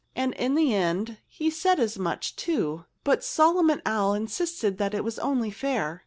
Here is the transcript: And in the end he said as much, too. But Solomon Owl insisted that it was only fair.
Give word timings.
And 0.15 0.33
in 0.33 0.55
the 0.55 0.73
end 0.73 1.19
he 1.27 1.51
said 1.51 1.79
as 1.79 1.99
much, 1.99 2.35
too. 2.35 2.85
But 3.03 3.23
Solomon 3.23 3.83
Owl 3.85 4.15
insisted 4.15 4.79
that 4.79 4.95
it 4.95 5.03
was 5.03 5.19
only 5.19 5.51
fair. 5.51 5.99